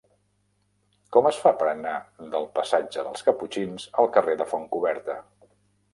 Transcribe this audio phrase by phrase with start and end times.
[1.17, 1.93] Com es fa per anar
[2.33, 5.19] del passatge dels Caputxins al carrer de Fontcoberta?